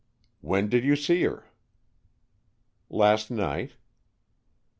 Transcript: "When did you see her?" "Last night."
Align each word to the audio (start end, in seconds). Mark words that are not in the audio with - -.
"When 0.39 0.67
did 0.67 0.83
you 0.83 0.95
see 0.95 1.21
her?" 1.25 1.45
"Last 2.89 3.29
night." 3.29 3.73